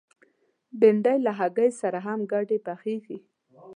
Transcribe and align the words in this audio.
بېنډۍ 0.79 1.17
له 1.25 1.31
هګۍ 1.39 1.69
سره 1.81 1.99
هم 2.05 2.19
ګډ 2.31 2.49
پخېږي 2.65 3.17